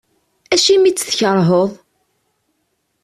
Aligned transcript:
Acimi 0.53 0.85
i 0.89 0.91
tt-tkerheḍ? 0.91 1.71